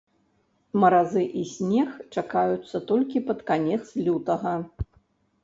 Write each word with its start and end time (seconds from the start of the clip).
Маразы 0.83 1.23
і 1.41 1.43
снег 1.49 1.89
чакаюцца 2.15 2.77
толькі 2.93 3.23
пад 3.29 3.45
канец 3.53 3.79
лютага. 4.09 4.57